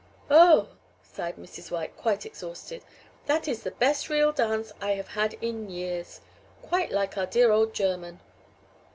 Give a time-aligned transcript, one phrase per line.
[0.31, 0.69] "Oh!"
[1.03, 1.69] sighed Mrs.
[1.69, 2.81] White, quite exhausted,
[3.27, 6.21] "that is the best real dance I have had in years
[6.63, 8.19] quite like our dear old German."